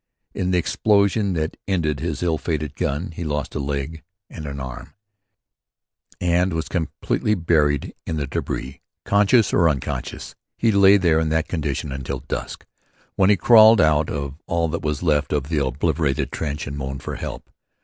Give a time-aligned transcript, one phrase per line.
[0.33, 4.59] In the explosion that ended his ill fated gun, he lost a leg and an
[4.59, 4.95] arm,
[6.19, 8.79] and was completely buried in the débris.
[9.05, 12.65] Conscious or unconscious, he lay there in that condition until dusk,
[13.15, 17.03] when he crawled out of all that was left of the obliterated trench and moaned
[17.03, 17.51] for help.